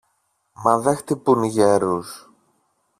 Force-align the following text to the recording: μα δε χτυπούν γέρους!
μα 0.61 0.73
δε 0.79 0.93
χτυπούν 0.95 1.43
γέρους! 1.43 2.09